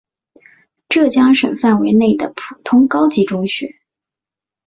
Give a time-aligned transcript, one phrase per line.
[0.89, 3.79] 浙江省范围内的普通高级中学。